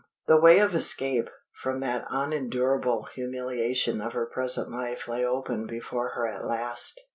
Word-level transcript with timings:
The 0.25 0.41
way 0.41 0.57
of 0.57 0.73
escape 0.73 1.29
from 1.61 1.79
the 1.79 2.07
unendurable 2.09 3.03
humiliation 3.13 4.01
of 4.01 4.13
her 4.13 4.25
present 4.25 4.71
life 4.71 5.07
lay 5.07 5.23
open 5.23 5.67
before 5.67 6.13
her 6.15 6.25
at 6.25 6.43
last. 6.43 6.99